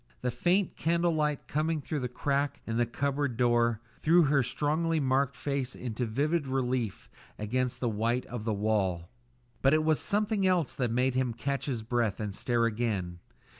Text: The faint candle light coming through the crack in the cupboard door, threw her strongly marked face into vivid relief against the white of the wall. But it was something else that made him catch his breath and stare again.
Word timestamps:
The 0.21 0.31
faint 0.31 0.75
candle 0.75 1.13
light 1.13 1.47
coming 1.47 1.79
through 1.79 1.99
the 1.99 2.07
crack 2.09 2.59
in 2.65 2.77
the 2.77 2.87
cupboard 2.87 3.37
door, 3.37 3.81
threw 3.99 4.23
her 4.23 4.41
strongly 4.41 4.99
marked 4.99 5.35
face 5.35 5.75
into 5.75 6.07
vivid 6.07 6.47
relief 6.47 7.07
against 7.37 7.79
the 7.79 7.87
white 7.87 8.25
of 8.25 8.43
the 8.43 8.51
wall. 8.55 9.11
But 9.61 9.75
it 9.75 9.83
was 9.83 9.99
something 9.99 10.47
else 10.47 10.73
that 10.73 10.89
made 10.89 11.13
him 11.13 11.33
catch 11.35 11.67
his 11.67 11.83
breath 11.83 12.19
and 12.19 12.33
stare 12.33 12.65
again. 12.65 13.19